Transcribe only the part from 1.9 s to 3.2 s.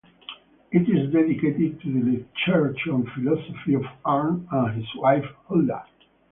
the literature and